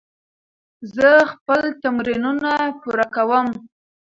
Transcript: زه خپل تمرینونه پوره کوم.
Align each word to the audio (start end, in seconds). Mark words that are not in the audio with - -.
زه 0.95 1.09
خپل 1.31 1.61
تمرینونه 1.81 2.51
پوره 2.81 3.05
کوم. 3.15 3.47